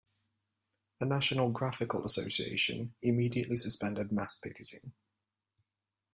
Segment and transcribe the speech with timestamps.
[0.99, 4.93] The National Graphical Association immediately suspended mass picketing.